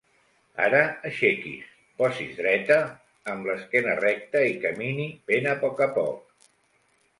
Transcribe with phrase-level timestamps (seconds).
[0.67, 0.77] Ara
[1.09, 1.67] aixequi's,
[1.99, 2.79] posi's dreta,
[3.35, 6.53] amb l'esquena recta i camini ben a poc a poc.